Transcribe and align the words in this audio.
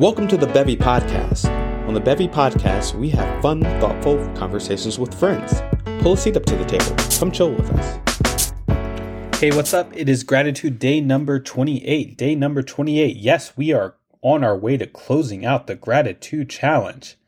Welcome 0.00 0.28
to 0.28 0.38
the 0.38 0.46
Bevy 0.46 0.78
Podcast. 0.78 1.44
On 1.86 1.92
the 1.92 2.00
Bevy 2.00 2.26
Podcast, 2.26 2.94
we 2.94 3.10
have 3.10 3.42
fun, 3.42 3.60
thoughtful 3.60 4.16
conversations 4.34 4.98
with 4.98 5.12
friends. 5.12 5.60
Pull 6.00 6.14
a 6.14 6.16
seat 6.16 6.38
up 6.38 6.46
to 6.46 6.56
the 6.56 6.64
table. 6.64 6.96
Come 7.18 7.30
chill 7.30 7.50
with 7.50 7.70
us. 7.70 9.38
Hey, 9.38 9.50
what's 9.54 9.74
up? 9.74 9.94
It 9.94 10.08
is 10.08 10.24
gratitude 10.24 10.78
day 10.78 11.02
number 11.02 11.38
28. 11.38 12.16
Day 12.16 12.34
number 12.34 12.62
28. 12.62 13.14
Yes, 13.14 13.54
we 13.58 13.74
are 13.74 13.96
on 14.22 14.42
our 14.42 14.56
way 14.56 14.78
to 14.78 14.86
closing 14.86 15.44
out 15.44 15.66
the 15.66 15.74
gratitude 15.74 16.48
challenge. 16.48 17.18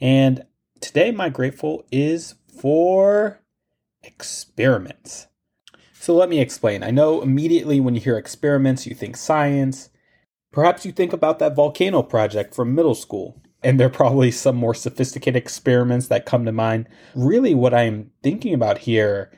And 0.00 0.46
today, 0.80 1.10
my 1.10 1.28
grateful 1.28 1.84
is 1.92 2.36
for 2.58 3.42
experiments. 4.02 5.26
So 5.92 6.14
let 6.14 6.30
me 6.30 6.40
explain. 6.40 6.82
I 6.82 6.90
know 6.90 7.20
immediately 7.20 7.80
when 7.80 7.94
you 7.94 8.00
hear 8.00 8.16
experiments, 8.16 8.86
you 8.86 8.94
think 8.94 9.18
science. 9.18 9.90
Perhaps 10.52 10.86
you 10.86 10.92
think 10.92 11.12
about 11.12 11.38
that 11.38 11.54
volcano 11.54 12.02
project 12.02 12.54
from 12.54 12.74
middle 12.74 12.94
school, 12.94 13.40
and 13.62 13.78
there 13.78 13.88
are 13.88 13.90
probably 13.90 14.30
some 14.30 14.56
more 14.56 14.74
sophisticated 14.74 15.36
experiments 15.36 16.08
that 16.08 16.26
come 16.26 16.44
to 16.44 16.52
mind. 16.52 16.88
Really, 17.14 17.54
what 17.54 17.74
I'm 17.74 18.10
thinking 18.22 18.54
about 18.54 18.78
here 18.78 19.30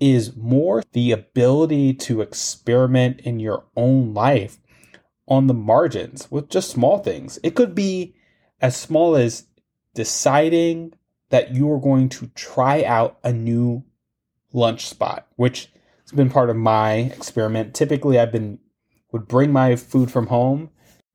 is 0.00 0.36
more 0.36 0.82
the 0.92 1.10
ability 1.10 1.94
to 1.94 2.20
experiment 2.20 3.20
in 3.20 3.40
your 3.40 3.64
own 3.76 4.14
life 4.14 4.58
on 5.26 5.46
the 5.46 5.54
margins 5.54 6.30
with 6.30 6.48
just 6.48 6.70
small 6.70 6.98
things. 6.98 7.38
It 7.42 7.54
could 7.54 7.74
be 7.74 8.14
as 8.60 8.76
small 8.76 9.16
as 9.16 9.46
deciding 9.94 10.94
that 11.30 11.54
you 11.54 11.70
are 11.72 11.80
going 11.80 12.08
to 12.08 12.28
try 12.28 12.84
out 12.84 13.18
a 13.24 13.32
new 13.32 13.84
lunch 14.52 14.86
spot, 14.86 15.26
which 15.36 15.70
has 16.02 16.12
been 16.12 16.30
part 16.30 16.50
of 16.50 16.56
my 16.56 16.92
experiment. 16.92 17.74
Typically, 17.74 18.18
I've 18.18 18.32
been 18.32 18.58
would 19.12 19.28
bring 19.28 19.52
my 19.52 19.76
food 19.76 20.10
from 20.10 20.26
home. 20.28 20.70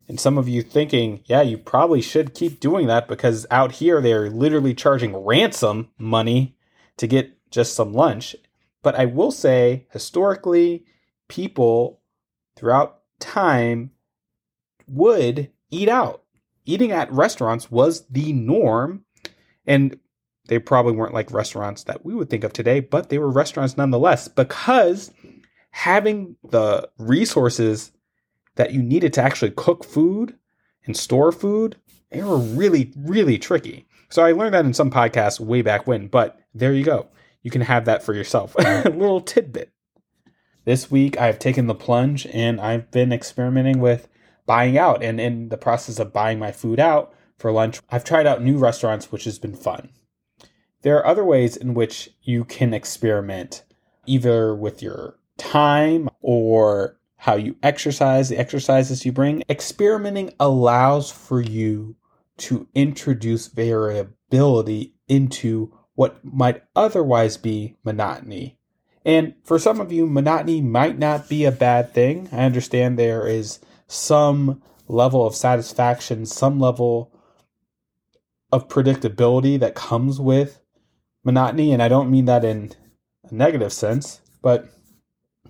And 0.07 0.19
some 0.19 0.37
of 0.37 0.49
you 0.49 0.61
thinking, 0.61 1.21
yeah, 1.25 1.41
you 1.41 1.57
probably 1.57 2.01
should 2.01 2.33
keep 2.33 2.59
doing 2.59 2.87
that 2.87 3.07
because 3.07 3.45
out 3.49 3.73
here 3.73 4.01
they're 4.01 4.29
literally 4.29 4.73
charging 4.73 5.15
ransom 5.15 5.89
money 5.97 6.57
to 6.97 7.07
get 7.07 7.49
just 7.51 7.73
some 7.75 7.93
lunch. 7.93 8.35
But 8.81 8.95
I 8.95 9.05
will 9.05 9.31
say, 9.31 9.87
historically, 9.91 10.85
people 11.29 12.01
throughout 12.55 12.99
time 13.19 13.91
would 14.87 15.51
eat 15.71 15.87
out. 15.87 16.23
Eating 16.65 16.91
at 16.91 17.11
restaurants 17.11 17.71
was 17.71 18.05
the 18.07 18.33
norm. 18.33 19.05
And 19.65 19.97
they 20.47 20.59
probably 20.59 20.91
weren't 20.93 21.13
like 21.13 21.31
restaurants 21.31 21.83
that 21.85 22.05
we 22.05 22.13
would 22.13 22.29
think 22.29 22.43
of 22.43 22.51
today, 22.51 22.81
but 22.81 23.09
they 23.09 23.17
were 23.17 23.29
restaurants 23.29 23.77
nonetheless 23.77 24.27
because 24.27 25.11
having 25.73 26.35
the 26.49 26.87
resources 26.99 27.91
that 28.55 28.71
you 28.71 28.81
needed 28.81 29.11
to 29.11 29.21
actually 29.21 29.51
cook 29.51 29.83
food 29.83 30.37
and 30.85 30.95
store 30.95 31.31
food, 31.31 31.75
they 32.11 32.21
were 32.21 32.37
really, 32.37 32.93
really 32.95 33.39
tricky. 33.39 33.87
So 34.09 34.23
I 34.23 34.33
learned 34.33 34.53
that 34.53 34.65
in 34.65 34.75
some 34.75 34.91
podcasts 34.91 35.39
way 35.39 35.63
back 35.63 35.87
when, 35.87 36.07
but 36.07 36.39
there 36.53 36.73
you 36.73 36.85
go. 36.85 37.07
You 37.41 37.49
can 37.49 37.61
have 37.61 37.85
that 37.85 38.03
for 38.03 38.13
yourself. 38.13 38.55
A 38.59 38.83
little 38.83 39.19
tidbit. 39.19 39.71
This 40.63 40.91
week 40.91 41.19
I've 41.19 41.39
taken 41.39 41.65
the 41.65 41.73
plunge 41.73 42.27
and 42.27 42.61
I've 42.61 42.91
been 42.91 43.11
experimenting 43.11 43.79
with 43.79 44.07
buying 44.45 44.77
out. 44.77 45.03
And 45.03 45.19
in 45.19 45.49
the 45.49 45.57
process 45.57 45.97
of 45.97 46.13
buying 46.13 46.37
my 46.37 46.51
food 46.51 46.79
out 46.79 47.13
for 47.39 47.51
lunch, 47.51 47.81
I've 47.89 48.03
tried 48.03 48.27
out 48.27 48.43
new 48.43 48.59
restaurants, 48.59 49.11
which 49.11 49.23
has 49.23 49.39
been 49.39 49.55
fun. 49.55 49.89
There 50.83 50.97
are 50.97 51.05
other 51.05 51.25
ways 51.25 51.57
in 51.57 51.73
which 51.73 52.11
you 52.21 52.45
can 52.45 52.75
experiment, 52.75 53.63
either 54.05 54.53
with 54.53 54.83
your 54.83 55.17
time 55.53 56.09
or 56.19 56.97
how 57.15 57.35
you 57.35 57.55
exercise, 57.61 58.29
the 58.29 58.37
exercises 58.39 59.05
you 59.05 59.11
bring. 59.11 59.43
Experimenting 59.47 60.33
allows 60.39 61.11
for 61.11 61.39
you 61.39 61.95
to 62.35 62.67
introduce 62.73 63.47
variability 63.47 64.95
into 65.07 65.71
what 65.93 66.25
might 66.25 66.63
otherwise 66.75 67.37
be 67.37 67.75
monotony. 67.83 68.57
And 69.05 69.35
for 69.43 69.59
some 69.59 69.79
of 69.79 69.91
you, 69.91 70.07
monotony 70.07 70.59
might 70.59 70.97
not 70.97 71.29
be 71.29 71.45
a 71.45 71.51
bad 71.51 71.93
thing. 71.93 72.29
I 72.31 72.45
understand 72.45 72.97
there 72.97 73.27
is 73.27 73.59
some 73.85 74.59
level 74.87 75.27
of 75.27 75.35
satisfaction, 75.35 76.25
some 76.25 76.59
level 76.59 77.13
of 78.51 78.67
predictability 78.67 79.59
that 79.59 79.75
comes 79.75 80.19
with 80.19 80.61
monotony. 81.23 81.71
And 81.71 81.83
I 81.83 81.89
don't 81.89 82.09
mean 82.09 82.25
that 82.25 82.43
in 82.43 82.71
a 83.29 83.35
negative 83.35 83.71
sense, 83.71 84.19
but 84.41 84.67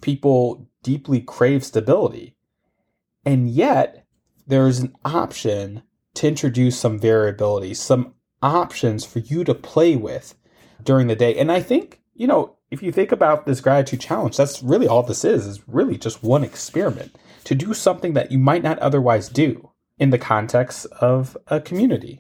people 0.02 0.70
deeply 0.84 1.22
crave 1.22 1.64
stability. 1.64 2.36
And 3.26 3.50
yet, 3.50 4.06
there's 4.48 4.80
an 4.80 4.94
option 5.06 5.84
to 6.16 6.28
introduce 6.28 6.78
some 6.80 7.00
variability, 7.00 7.74
some 7.74 8.14
options 8.42 9.06
for 9.06 9.20
you 9.20 9.44
to 9.44 9.56
play 9.56 9.96
with 9.96 10.36
during 10.84 11.08
the 11.08 11.16
day. 11.16 11.36
And 11.38 11.52
I 11.52 11.62
think, 11.62 12.02
you 12.14 12.28
know, 12.28 12.58
if 12.70 12.84
you 12.84 12.92
think 12.92 13.12
about 13.12 13.46
this 13.46 13.62
gratitude 13.62 14.02
challenge, 14.02 14.38
that's 14.38 14.62
really 14.62 14.88
all 14.88 15.04
this 15.04 15.24
is, 15.24 15.46
is 15.46 15.68
really 15.68 15.98
just 15.98 16.24
one 16.24 16.44
experiment 16.44 17.16
to 17.46 17.56
do 17.56 17.74
something 17.74 18.14
that 18.14 18.32
you 18.32 18.40
might 18.40 18.64
not 18.64 18.80
otherwise 18.80 19.30
do 19.30 19.72
in 19.98 20.10
the 20.10 20.18
context 20.18 20.86
of 21.00 21.38
a 21.48 21.62
community. 21.62 22.20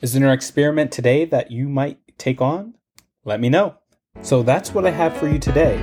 Is 0.00 0.12
there 0.12 0.26
an 0.26 0.32
experiment 0.32 0.92
today 0.92 1.24
that 1.24 1.50
you 1.50 1.68
might 1.68 1.98
take 2.18 2.40
on? 2.40 2.74
Let 3.24 3.40
me 3.40 3.48
know. 3.48 3.76
So 4.22 4.42
that's 4.42 4.74
what 4.74 4.86
I 4.86 4.90
have 4.90 5.16
for 5.16 5.28
you 5.28 5.38
today. 5.38 5.82